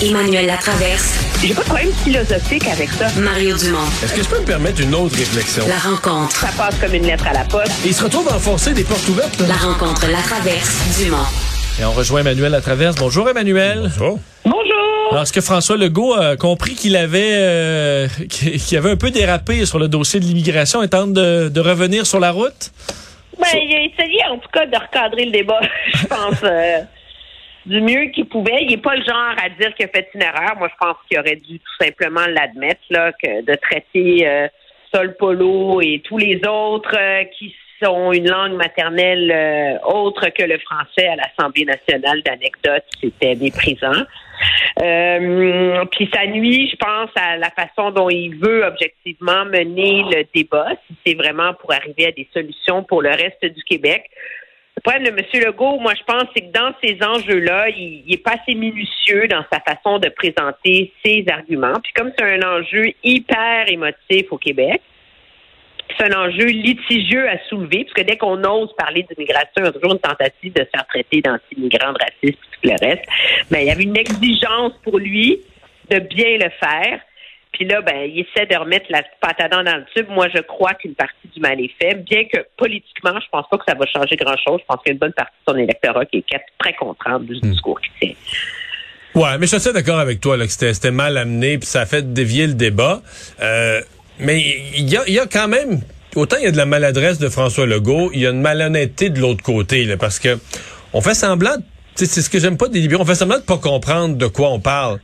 [0.00, 1.18] Emmanuel Latraverse.
[1.42, 3.08] J'ai pas de problème philosophique avec ça.
[3.20, 3.84] Mario Dumont.
[4.04, 5.64] Est-ce que je peux me permettre une autre réflexion?
[5.66, 6.36] La rencontre.
[6.36, 7.72] Ça passe comme une lettre à la poste.
[7.84, 9.40] il se retrouve à enfoncer des portes ouvertes.
[9.48, 11.02] La rencontre Latraverse.
[11.02, 11.16] Dumont.
[11.80, 12.94] Et on rejoint Emmanuel Latraverse.
[12.96, 13.90] Bonjour Emmanuel.
[13.98, 14.20] Bonjour.
[14.44, 15.08] Bonjour.
[15.10, 19.66] Alors, est-ce que François Legault a compris qu'il avait, euh, qu'il avait un peu dérapé
[19.66, 22.70] sur le dossier de l'immigration et tente de, de revenir sur la route?
[23.36, 25.60] Ben, il a essayé en tout cas de recadrer le débat,
[25.94, 26.78] je pense, euh,
[27.68, 28.62] du mieux qu'il pouvait.
[28.62, 30.56] Il n'est pas le genre à dire qu'il a fait une erreur.
[30.58, 34.48] Moi, je pense qu'il aurait dû tout simplement l'admettre, là, que de traiter euh,
[34.92, 40.42] Sol Polo et tous les autres euh, qui sont une langue maternelle euh, autre que
[40.42, 44.02] le français à l'Assemblée nationale d'anecdotes, c'était méprisant.
[44.82, 50.24] Euh, puis ça nuit, je pense, à la façon dont il veut objectivement mener le
[50.34, 54.04] débat, si c'est vraiment pour arriver à des solutions pour le reste du Québec.
[54.78, 55.44] Le problème de M.
[55.44, 59.26] Legault, moi, je pense, c'est que dans ces enjeux-là, il, il est pas assez minutieux
[59.26, 61.80] dans sa façon de présenter ses arguments.
[61.82, 64.80] Puis comme c'est un enjeu hyper émotif au Québec,
[65.98, 69.66] c'est un enjeu litigieux à soulever, parce que dès qu'on ose parler d'immigration, il y
[69.66, 73.04] a toujours une tentative de se faire traiter d'anti-migrants, de racistes, tout le reste.
[73.50, 75.40] Mais il y avait une exigence pour lui
[75.90, 77.00] de bien le faire.
[77.58, 80.06] Puis là, ben, il essaie de remettre la patate dans le tube.
[80.10, 83.58] Moi, je crois qu'une partie du mal est fait, bien que politiquement, je pense pas
[83.58, 84.60] que ça va changer grand-chose.
[84.60, 86.24] Je pense qu'il y a une bonne partie de son électorat qui est
[86.58, 88.16] très contente du discours qu'il tient.
[89.20, 91.80] Ouais, mais je suis assez d'accord avec toi là, que c'était, mal amené, puis ça
[91.80, 93.02] a fait dévier le débat.
[93.40, 93.80] Euh,
[94.20, 94.40] mais
[94.76, 95.80] il y a, y a quand même,
[96.14, 99.10] autant il y a de la maladresse de François Legault, il y a une malhonnêteté
[99.10, 100.38] de l'autre côté, là, parce que
[100.92, 101.56] on fait semblant,
[101.96, 104.50] c'est ce que j'aime pas des libéraux, on fait semblant de pas comprendre de quoi
[104.50, 105.00] on parle.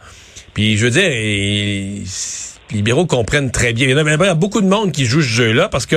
[0.55, 2.03] Puis je veux dire, et-
[2.71, 3.89] les libéraux comprennent très bien.
[3.89, 5.97] Il y a, beaucoup de monde qui joue ce jeu-là parce que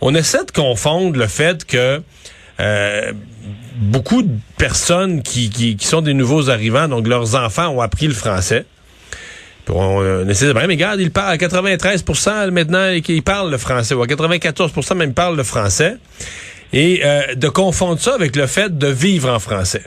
[0.00, 2.02] on essaie de confondre le fait que
[2.60, 3.12] euh,
[3.76, 8.66] beaucoup de personnes qui, sont des nouveaux arrivants, donc leurs enfants ont appris le français.
[9.64, 13.50] Puis on, on essaie de dire, mais regarde, il parle à 93% maintenant, il parle
[13.50, 15.96] le français, ou à 94% même il parle le français.
[16.72, 19.82] Et euh, de confondre ça avec le fait de vivre en français.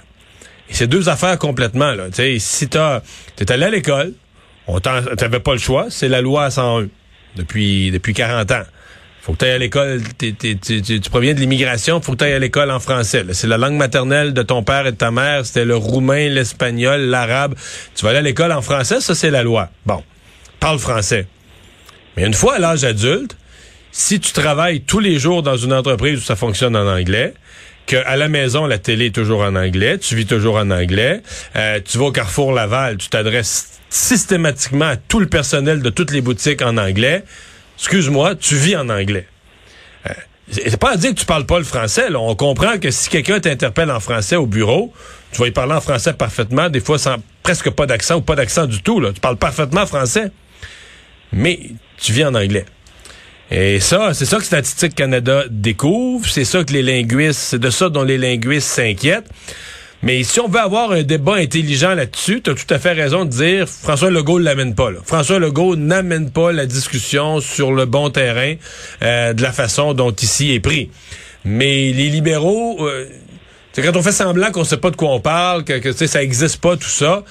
[0.69, 2.05] Et c'est deux affaires complètement, là.
[2.07, 3.01] Tu sais, si t'as,
[3.35, 4.13] t'es allé à l'école,
[4.67, 6.87] on t'avais pas le choix, c'est la loi 101
[7.35, 8.63] depuis, depuis 40 ans.
[9.21, 12.79] Faut que tu à l'école, tu proviens de l'immigration, faut que tu à l'école en
[12.79, 13.25] français.
[13.31, 17.01] C'est la langue maternelle de ton père et de ta mère, c'était le roumain, l'espagnol,
[17.01, 17.55] l'arabe.
[17.95, 19.69] Tu vas aller à l'école en français, ça c'est la loi.
[19.87, 20.03] Bon,
[20.59, 21.25] parle français.
[22.15, 23.35] Mais une fois à l'âge adulte,
[23.91, 27.33] si tu travailles tous les jours dans une entreprise où ça fonctionne en anglais,
[27.87, 31.21] que à la maison la télé est toujours en anglais, tu vis toujours en anglais,
[31.55, 36.11] euh, tu vas au Carrefour Laval, tu t'adresses systématiquement à tout le personnel de toutes
[36.11, 37.23] les boutiques en anglais.
[37.77, 39.27] Excuse-moi, tu vis en anglais.
[40.07, 40.13] Euh,
[40.51, 42.07] c'est pas à dire que tu parles pas le français.
[42.13, 44.93] On comprend que si quelqu'un t'interpelle en français au bureau,
[45.31, 48.35] tu vas y parler en français parfaitement, des fois sans presque pas d'accent ou pas
[48.35, 48.99] d'accent du tout.
[48.99, 49.11] Là.
[49.13, 50.31] Tu parles parfaitement français,
[51.31, 51.59] mais
[51.97, 52.65] tu vis en anglais.
[53.51, 57.69] Et ça, c'est ça que Statistique Canada découvre, c'est ça que les linguistes, c'est de
[57.69, 59.29] ça dont les linguistes s'inquiètent.
[60.01, 63.25] Mais si on veut avoir un débat intelligent là-dessus, tu as tout à fait raison
[63.25, 64.91] de dire François Legault l'amène pas.
[64.91, 64.99] Là.
[65.03, 68.55] François Legault n'amène pas la discussion sur le bon terrain
[69.03, 70.89] euh, de la façon dont ici est pris.
[71.43, 73.07] Mais les libéraux, euh,
[73.73, 76.21] c'est quand on fait semblant qu'on sait pas de quoi on parle, que, que ça
[76.21, 77.23] existe pas tout ça.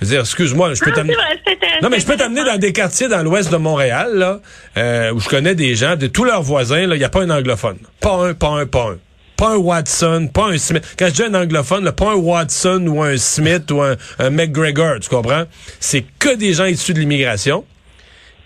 [0.00, 1.14] Je veux dire, excuse-moi, je peux t'amener.
[1.46, 4.40] c'est- Non, mais je peux t'amener dans des quartiers dans l'ouest de Montréal, là,
[4.76, 7.30] euh, où je connais des gens, de tous leurs voisins, il n'y a pas un
[7.30, 7.78] anglophone.
[8.00, 8.98] Pas un, pas un, pas un.
[9.36, 10.84] Pas un Watson, pas un Smith.
[10.98, 14.30] Quand je dis un anglophone, là, pas un Watson ou un Smith ou un, un
[14.30, 15.44] McGregor, tu comprends?
[15.78, 17.64] C'est que des gens issus de l'immigration.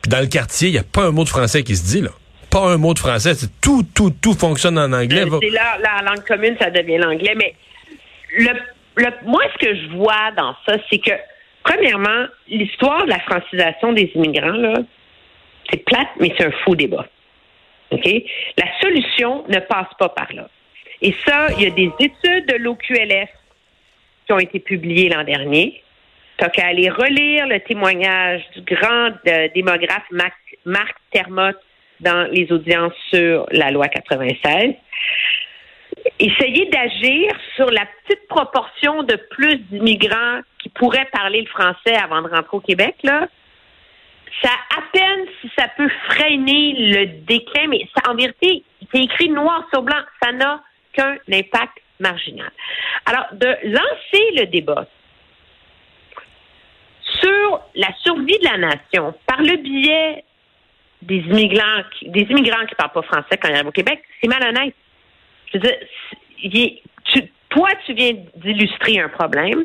[0.02, 2.00] Puis dans le quartier, il n'y a pas un mot de français qui se dit,
[2.00, 2.10] là.
[2.50, 3.32] Pas un mot de français.
[3.60, 5.24] Tout, tout, tout fonctionne en anglais.
[5.42, 7.34] C'est là, la langue commune, ça devient l'anglais.
[7.36, 7.56] Mais
[8.38, 8.50] le,
[8.96, 11.10] le, moi, ce que je vois dans ça, c'est que,
[11.64, 14.74] premièrement, l'histoire de la francisation des immigrants, là,
[15.70, 17.06] c'est plate, mais c'est un faux débat.
[17.90, 18.06] OK?
[18.58, 20.48] La solution ne passe pas par là.
[21.02, 23.30] Et ça, il y a des études de l'OQLF
[24.26, 25.82] qui ont été publiées l'an dernier.
[26.36, 30.34] T'as qu'à aller relire le témoignage du grand euh, démographe Marc,
[30.64, 31.60] Marc Termotte
[32.00, 34.74] dans les audiences sur la loi 96.
[36.18, 42.20] Essayez d'agir sur la petite proportion de plus d'immigrants qui pourraient parler le français avant
[42.22, 43.26] de rentrer au Québec, là.
[44.42, 49.28] Ça à peine si ça peut freiner le déclin, mais ça, en vérité, c'est écrit
[49.28, 50.62] noir sur blanc, ça n'a
[50.92, 52.50] qu'un impact marginal.
[53.06, 54.86] Alors, de lancer le débat
[57.20, 60.24] sur la survie de la nation par le biais
[61.02, 64.28] des immigrants, qui- des immigrants qui parlent pas français quand ils arrivent au Québec, c'est
[64.28, 64.74] malhonnête.
[65.54, 66.70] Je veux dire,
[67.50, 69.64] toi, tu viens d'illustrer un problème.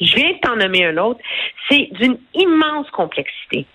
[0.00, 1.20] Je viens de t'en nommer un autre.
[1.68, 3.66] C'est d'une immense complexité.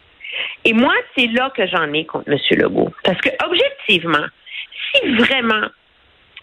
[0.65, 2.37] Et moi, c'est là que j'en ai contre M.
[2.51, 2.93] Legault.
[3.03, 4.25] Parce que, objectivement,
[4.93, 5.67] si vraiment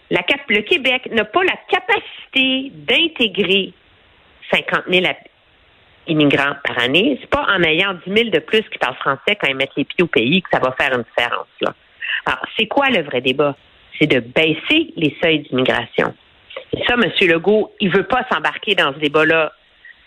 [0.09, 3.73] la, le Québec n'a pas la capacité d'intégrer
[4.51, 5.05] 50 000
[6.07, 9.47] immigrants par année, c'est pas en ayant 10 000 de plus qui parlent français quand
[9.47, 11.47] ils mettent les pieds au pays que ça va faire une différence.
[11.61, 11.73] Là.
[12.25, 13.55] Alors, c'est quoi le vrai débat?
[13.99, 16.13] C'est de baisser les seuils d'immigration.
[16.73, 17.11] Et ça, M.
[17.21, 19.53] Legault, il veut pas s'embarquer dans ce débat-là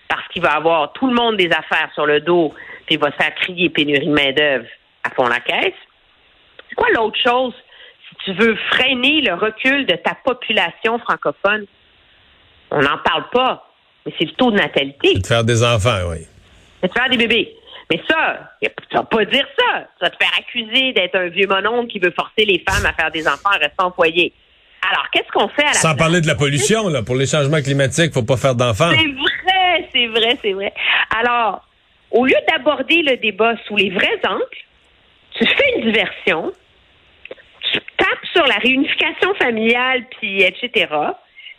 [0.08, 2.54] parce qu'il va avoir tout le monde des affaires sur le dos,
[2.86, 4.66] puis il va se faire crier pénurie de main-d'œuvre
[5.04, 5.74] à fond la caisse.
[6.68, 7.54] C'est quoi l'autre chose
[8.08, 11.66] si tu veux freiner le recul de ta population francophone?
[12.70, 13.68] On n'en parle pas
[14.08, 15.18] mais c'est le taux de natalité.
[15.18, 16.26] De faire des enfants, oui.
[16.82, 17.54] De faire des bébés.
[17.90, 19.86] Mais ça, tu vas pas dire ça.
[20.00, 23.10] Ça te faire accuser d'être un vieux mononcle qui veut forcer les femmes à faire
[23.10, 24.32] des enfants en restant au foyer.
[24.90, 27.02] Alors, qu'est-ce qu'on fait à la Sans parler de la pollution, là.
[27.02, 28.90] Pour les changements climatiques, faut pas faire d'enfants.
[28.90, 30.72] C'est vrai, c'est vrai, c'est vrai.
[31.18, 31.66] Alors,
[32.10, 34.44] au lieu d'aborder le débat sous les vrais angles,
[35.38, 36.52] tu fais une diversion,
[37.72, 40.86] tu tapes sur la réunification familiale, puis etc.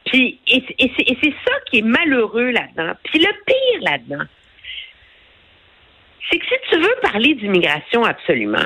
[0.06, 2.94] Puis, et, c'est ça qui est malheureux là-dedans.
[3.04, 4.26] Puis le pire là-dedans,
[6.30, 8.66] c'est que si tu veux parler d'immigration absolument,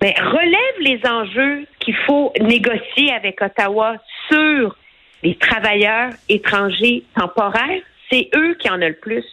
[0.00, 3.96] mais ben, relève les enjeux qu'il faut négocier avec Ottawa
[4.30, 4.76] sur
[5.22, 7.82] les travailleurs étrangers temporaires.
[8.10, 9.24] C'est eux qui en ont le plus.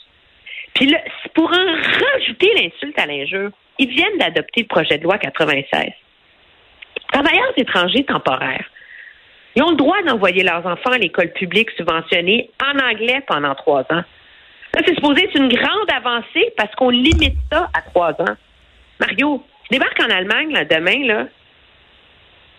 [0.73, 0.99] Puis là,
[1.33, 1.65] pour en
[2.15, 5.91] rajouter l'insulte à l'injure, ils viennent d'adopter le projet de loi 96.
[7.11, 8.65] Travailleurs étrangers temporaires.
[9.55, 13.81] Ils ont le droit d'envoyer leurs enfants à l'école publique subventionnée en anglais pendant trois
[13.91, 14.03] ans.
[14.73, 18.35] Ça, c'est supposé être une grande avancée parce qu'on limite ça à trois ans.
[18.99, 21.27] Mario, tu débarques en Allemagne demain, là.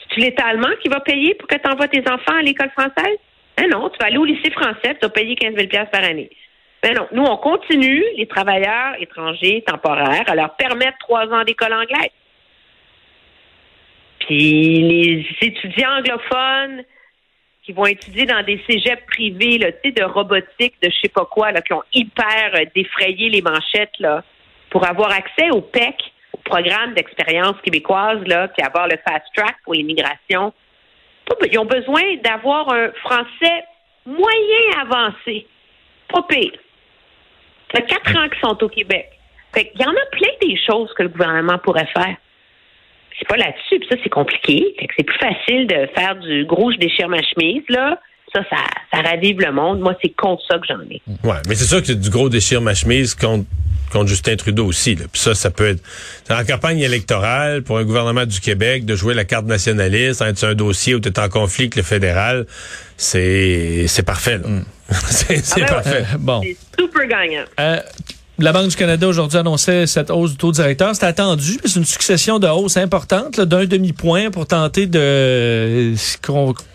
[0.01, 3.19] C'est-tu l'État allemand qui va payer pour que tu envoies tes enfants à l'école française?
[3.57, 6.31] Ben non, tu vas aller au lycée français, tu vas payer 15 000 par année.
[6.83, 11.75] Ben non, nous, on continue, les travailleurs étrangers temporaires, à leur permettre trois ans d'école
[11.75, 12.11] anglaise.
[14.21, 16.85] Puis les étudiants anglophones
[17.63, 21.53] qui vont étudier dans des cégeps privés, là, de robotique, de je sais pas quoi,
[21.53, 24.25] là, qui ont hyper euh, défrayé les manchettes là,
[24.71, 25.95] pour avoir accès au PEC,
[26.33, 30.53] au programme d'expérience québécoise, là, puis avoir le fast track pour l'immigration.
[31.51, 33.65] Ils ont besoin d'avoir un français
[34.07, 35.47] moyen avancé.
[36.09, 36.53] Pas pire.
[37.73, 39.11] Ça fait quatre ans qu'ils sont au Québec.
[39.55, 42.17] Fait Il y en a plein des choses que le gouvernement pourrait faire
[43.21, 43.79] c'est pas là-dessus.
[43.79, 44.75] Puis ça, c'est compliqué.
[44.97, 47.99] c'est plus facile de faire du gros je déchire ma chemise, là.
[48.35, 49.81] Ça, ça, ravive le monde.
[49.81, 51.03] Moi, c'est contre ça que j'en ai.
[51.25, 53.45] Ouais, mais c'est sûr que c'est du gros déchire ma chemise contre
[53.91, 54.95] contre Justin Trudeau aussi.
[54.95, 55.07] Là.
[55.13, 55.83] Puis ça, ça peut être
[56.31, 60.55] en campagne électorale pour un gouvernement du Québec de jouer la carte nationaliste, être un
[60.55, 62.47] dossier où tu es en conflit avec le fédéral,
[62.97, 64.39] c'est c'est parfait.
[64.39, 64.65] Mm.
[64.91, 66.05] c'est ah ben parfait.
[66.19, 66.41] bon.
[66.43, 67.45] C'est super gagnant.
[67.59, 67.81] Euh,
[68.43, 70.95] la Banque du Canada aujourd'hui annonçait cette hausse du taux directeur.
[70.95, 75.95] C'est attendu, c'est une succession de hausses importantes d'un demi-point pour tenter de euh,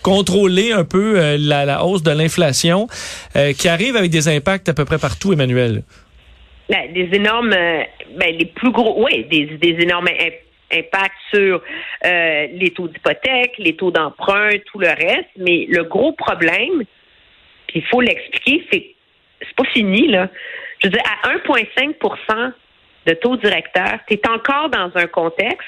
[0.04, 2.88] contrôler un peu euh, la, hausse de l'inflation
[3.36, 5.84] euh, qui arrive avec des impacts à peu près partout, Emmanuel.
[6.70, 10.10] Ben, des énormes, ben, les plus gros, oui, des, des énormes
[10.72, 11.62] impacts sur
[12.04, 15.30] les taux d'hypothèque, les taux d'emprunt, tout le reste.
[15.38, 16.84] Mais le gros problème,
[17.74, 18.92] il faut l'expliquer, c'est
[19.42, 20.30] c'est pas fini là
[20.82, 22.52] je veux dire, à 1,5%
[23.08, 25.68] de taux directeur, tu es encore dans un contexte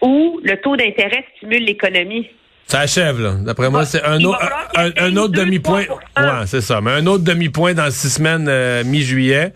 [0.00, 2.28] où le taux d'intérêt stimule l'économie.
[2.66, 3.34] Ça achève, là.
[3.40, 5.84] D'après moi, c'est un, un, autre demi-point.
[6.16, 6.80] Ouais, c'est ça.
[6.80, 9.52] Mais un autre demi-point dans six semaines, euh, mi-juillet.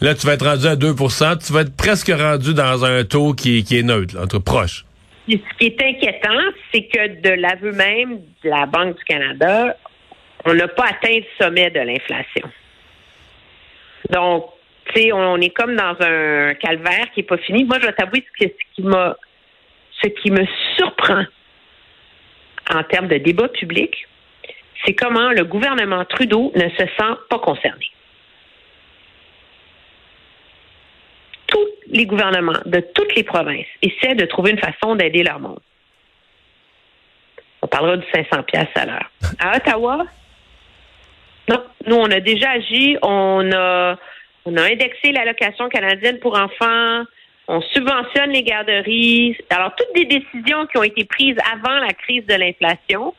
[0.00, 3.32] Là, tu vas être rendu à 2% Tu vas être presque rendu dans un taux
[3.32, 4.84] qui, qui est neutre, entre proche.
[5.28, 6.40] Ce qui est inquiétant,
[6.72, 9.76] c'est que de l'aveu même de la Banque du Canada,
[10.44, 12.48] on n'a pas atteint le sommet de l'inflation.
[14.10, 14.46] Donc,
[14.86, 17.64] tu sais, on, est comme dans un calvaire qui n'est pas fini.
[17.64, 19.16] Moi, je vais t'avouer ce, qui m'a,
[20.02, 20.46] ce qui me
[20.76, 21.24] surprend
[22.72, 24.06] en termes de débat public,
[24.84, 27.90] c'est comment le gouvernement Trudeau ne se sent pas concerné.
[31.46, 35.60] Tous les gouvernements de toutes les provinces essaient de trouver une façon d'aider leur monde.
[37.62, 39.10] On parlera du 500 pièces à l'heure.
[39.38, 40.06] À Ottawa,
[41.48, 42.96] non, nous, on a déjà agi.
[43.02, 43.96] On a,
[44.44, 47.04] on a indexé l'allocation canadienne pour enfants.
[47.48, 49.36] On subventionne les garderies.
[49.50, 53.14] Alors, toutes des décisions qui ont été prises avant la crise de l'inflation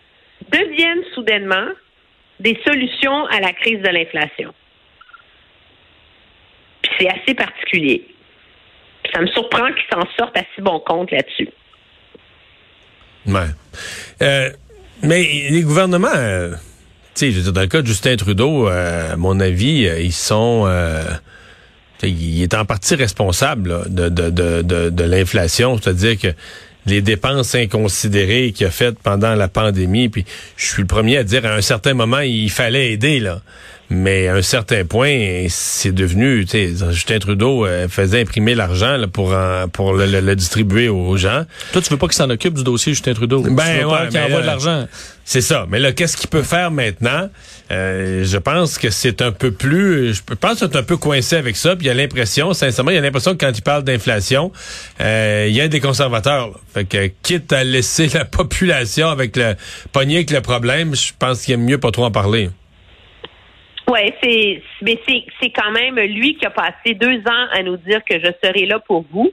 [0.51, 1.69] deviennent soudainement
[2.39, 4.53] des solutions à la crise de l'inflation.
[6.99, 8.07] C'est assez particulier.
[9.13, 11.49] ça me surprend qu'ils s'en sortent à si bon compte là-dessus.
[13.25, 13.49] Ouais.
[14.21, 14.49] Euh,
[15.03, 16.07] mais les gouvernements.
[16.15, 16.51] Euh,
[17.19, 19.99] sais, je veux dire, dans le cas de Justin Trudeau, euh, à mon avis, euh,
[19.99, 20.63] ils sont...
[20.67, 21.03] Euh,
[22.03, 26.27] il est en partie responsable là, de, de, de, de, de l'inflation, c'est-à-dire que
[26.85, 30.23] les dépenses inconsidérées qu'il a faites pendant la pandémie, puis
[30.57, 33.41] je suis le premier à dire à un certain moment, il fallait aider, là.
[33.89, 38.97] Mais à un certain point, c'est devenu, tu sais, Justin Trudeau euh, faisait imprimer l'argent
[39.11, 41.45] pour en- pour le, le- le distribuer aux gens.
[41.71, 43.41] Toi, tu veux pas qu'il s'en occupe du dossier Justin Trudeau.
[43.41, 44.87] Ben, tu veux pas ouais, qu'il envoie de l'argent.
[45.29, 45.65] C'est ça.
[45.67, 47.29] Mais là, qu'est-ce qu'il peut faire maintenant?
[47.69, 50.13] Euh, je pense que c'est un peu plus...
[50.13, 51.75] Je pense que c'est un peu coincé avec ça.
[51.75, 54.53] Puis il y a l'impression, sincèrement, il y a l'impression que quand il parle d'inflation,
[55.01, 56.47] euh, il y a des conservateurs.
[56.47, 56.53] là.
[56.73, 59.55] Fait que quitte à laisser la population avec le
[59.91, 62.49] pogner avec le problème, je pense qu'il aime mieux pas trop en parler.
[63.89, 67.75] Oui, c'est mais c'est c'est quand même lui qui a passé deux ans à nous
[67.75, 69.29] dire que je serai là pour vous.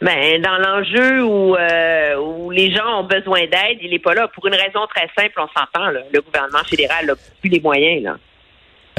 [0.00, 4.28] Mais dans l'enjeu où, euh, où les gens ont besoin d'aide, il n'est pas là.
[4.28, 5.90] Pour une raison très simple, on s'entend.
[5.90, 6.00] là.
[6.12, 8.04] Le gouvernement fédéral n'a plus les moyens.
[8.04, 8.16] Là.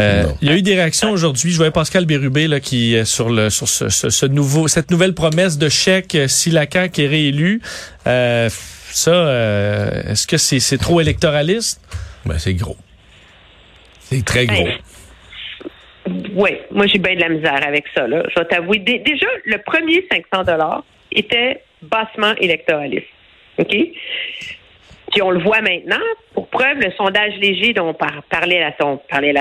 [0.02, 1.52] Euh, il y a eu des réactions aujourd'hui.
[1.52, 5.14] Je voyais Pascal Bérubé là, qui sur le sur ce, ce- ce nouveau cette nouvelle
[5.14, 7.62] promesse de chèque euh, si la CAQ est réélue.
[8.08, 8.50] Euh,
[8.92, 11.82] ça, euh, est-ce que c'est c'est trop électoraliste?
[12.26, 12.78] Ben, c'est gros.
[14.02, 14.68] C'est très gros.
[16.34, 18.08] Oui, moi j'ai bien de la misère avec ça.
[18.08, 18.24] Là.
[18.30, 18.80] Je vais t'avouer.
[18.80, 23.08] Dé- déjà, le premier 500 dollars était bassement électoraliste.
[23.58, 23.68] OK?
[25.12, 26.00] Puis on le voit maintenant.
[26.34, 28.72] Pour preuve, le sondage léger dont on par- parlait, la,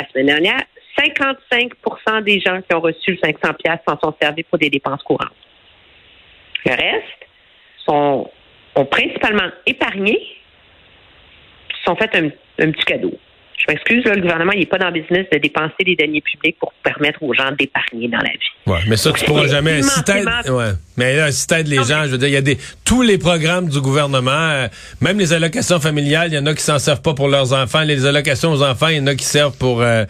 [0.09, 0.63] semaine dernière,
[0.99, 5.03] 55% des gens qui ont reçu le 500 pièces s'en sont servis pour des dépenses
[5.03, 5.29] courantes.
[6.65, 7.29] Le reste
[7.87, 8.31] sont,
[8.75, 10.19] ont principalement épargné,
[11.79, 13.13] se sont fait un petit cadeau.
[13.59, 16.57] Je m'excuse, là, le gouvernement n'est pas dans le business de dépenser des deniers publics
[16.61, 18.51] pour permettre aux gens d'épargner dans la vie.
[18.67, 19.83] Ouais, mais ça, tu pourras jamais.
[19.83, 20.01] Si
[20.51, 20.73] ouais.
[20.97, 23.03] Mais là, si t'aides les Non, gens, je veux dire, il y a des, tous
[23.03, 24.69] les programmes du gouvernement, euh,
[25.01, 27.83] même les allocations familiales, il y en a qui s'en servent pas pour leurs enfants.
[27.83, 30.05] Les allocations aux enfants, il y en a qui servent pour, euh,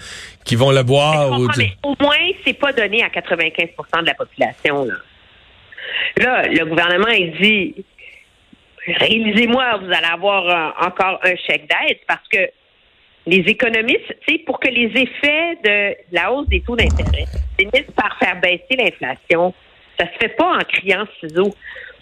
[0.45, 4.15] qui vont le boire ou, mais au moins, c'est pas donné à 95% de la
[4.15, 4.85] population.
[4.85, 4.95] Là,
[6.19, 7.85] là le gouvernement, il dit
[8.87, 12.39] réalisez-moi, vous allez avoir euh, encore un chèque d'aide parce que
[13.29, 17.27] les économistes, tu sais, pour que les effets de la hausse des taux d'intérêt
[17.59, 19.55] finissent par faire baisser l'inflation,
[19.99, 21.55] ça se fait pas en criant ciseaux.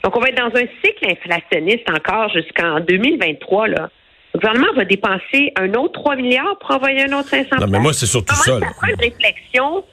[0.04, 3.68] Donc, on va être dans un cycle inflationniste encore jusqu'en 2023.
[3.68, 3.90] Là.
[4.34, 7.80] Le gouvernement va dépenser un autre 3 milliards pour envoyer un autre 500 Non, mais
[7.80, 9.84] moi, c'est surtout ça, ça prend une réflexion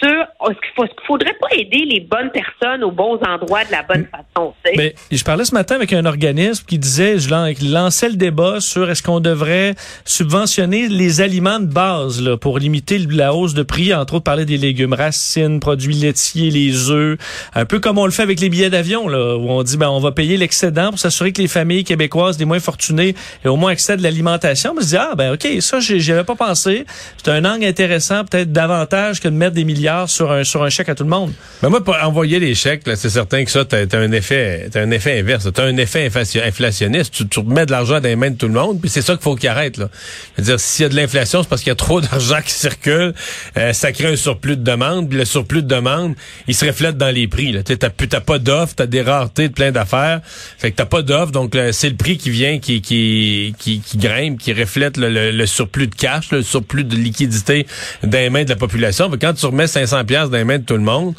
[0.00, 3.72] sur est-ce qu'il est-ce qu'il faudrait pas aider les bonnes personnes aux bons endroits de
[3.72, 4.76] la bonne façon, tu sais?
[4.76, 8.90] Mais je parlais ce matin avec un organisme qui disait, je lançait le débat sur
[8.90, 9.74] est-ce qu'on devrait
[10.04, 14.44] subventionner les aliments de base là, pour limiter la hausse de prix, entre autres parler
[14.44, 17.18] des légumes racines, produits laitiers, les œufs,
[17.54, 19.88] un peu comme on le fait avec les billets d'avion là, où on dit ben
[19.88, 23.56] on va payer l'excédent pour s'assurer que les familles québécoises, les moins fortunées, aient au
[23.56, 24.74] moins accès à de l'alimentation.
[24.74, 26.86] Mais je dis ah ben ok ça j'y avais pas pensé.
[27.16, 30.70] C'est un angle intéressant peut-être davantage que de mettre des milliards sur un sur un
[30.70, 31.32] chèque à tout le monde.
[31.62, 34.90] Mais moi, pour envoyer les chèques, c'est certain que ça, t'as un effet, t'as un
[34.90, 35.48] effet inverse.
[35.52, 37.14] T'as un effet inflation- inflationniste.
[37.14, 39.14] Tu, tu remets de l'argent dans les mains de tout le monde, puis c'est ça
[39.14, 39.76] qu'il faut qu'il arrête.
[39.78, 39.88] Là.
[40.36, 42.40] Je veux dire, s'il y a de l'inflation, c'est parce qu'il y a trop d'argent
[42.44, 43.14] qui circule.
[43.56, 46.14] Euh, ça crée un surplus de demande, puis le surplus de demande,
[46.48, 47.56] il se reflète dans les prix.
[47.64, 50.20] Tu t'as pas d'offres, t'as des raretés de plein d'affaires.
[50.58, 53.54] Fait que t'as pas d'offres, donc c'est le prix qui vient, qui qui
[53.96, 57.66] grimpe, qui reflète le, surplus de cash, le surplus de liquidité
[58.02, 59.10] dans les mains de la population.
[59.10, 61.14] Tu 500 pièces dans les mains de tout le monde,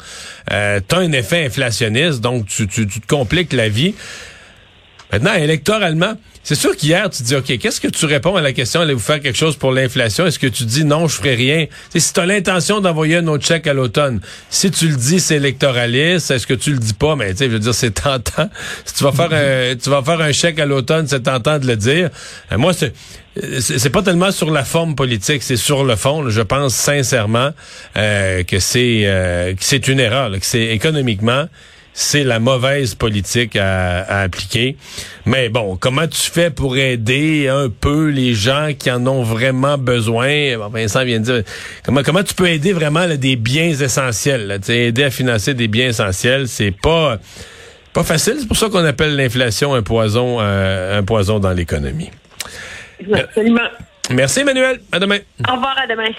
[0.50, 3.94] euh, t'as un effet inflationniste, donc tu, tu, tu te compliques la vie.
[5.12, 8.80] Maintenant, électoralement, c'est sûr qu'hier, tu dis, OK, qu'est-ce que tu réponds à la question,
[8.80, 10.26] allez-vous faire quelque chose pour l'inflation?
[10.26, 11.66] Est-ce que tu dis, non, je ferai rien?
[11.94, 15.36] Si tu as l'intention d'envoyer un autre chèque à l'automne, si tu le dis, c'est
[15.36, 16.30] électoraliste.
[16.30, 17.16] Est-ce que tu le dis pas?
[17.16, 18.48] Mais tu sais, je veux dire, c'est tentant.
[18.84, 21.66] Si tu vas faire un, tu vas faire un chèque à l'automne, c'est tentant de
[21.66, 22.10] le dire.
[22.52, 22.92] Euh, moi, c'est
[23.60, 26.22] c'est pas tellement sur la forme politique, c'est sur le fond.
[26.22, 26.30] là.
[26.30, 27.50] Je pense sincèrement
[27.96, 31.46] euh, que c'est euh, que c'est une erreur, là, que c'est économiquement
[32.00, 34.76] c'est la mauvaise politique à, à appliquer.
[35.26, 39.78] Mais bon, comment tu fais pour aider un peu les gens qui en ont vraiment
[39.78, 40.56] besoin?
[40.58, 41.42] Bon, Vincent vient de dire,
[41.84, 44.46] comment, comment tu peux aider vraiment là, des biens essentiels?
[44.46, 47.18] Là, aider à financer des biens essentiels, c'est pas
[47.92, 48.36] pas facile.
[48.38, 52.10] C'est pour ça qu'on appelle l'inflation un poison, euh, un poison dans l'économie.
[53.12, 53.68] Absolument.
[54.10, 54.80] Merci Emmanuel.
[54.92, 55.18] À demain.
[55.48, 56.10] Au revoir, à demain.